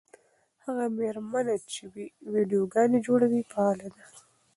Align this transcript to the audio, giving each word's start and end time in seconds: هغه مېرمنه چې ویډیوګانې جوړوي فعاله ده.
هغه 0.63 0.85
مېرمنه 0.97 1.55
چې 1.73 1.81
ویډیوګانې 2.33 2.99
جوړوي 3.07 3.41
فعاله 3.51 3.87
ده. 3.95 4.05